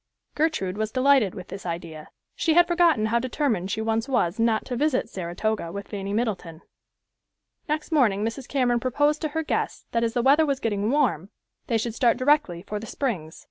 [0.33, 2.09] Gertrude was delighted with this idea.
[2.35, 6.63] She had forgotten how determined she once was not to visit Saratoga with Fanny Middleton.
[7.69, 8.47] Next morning Mrs.
[8.47, 11.29] Cameron proposed to her guests that as the weather was getting warm,
[11.67, 13.39] they should start directly for the Springs.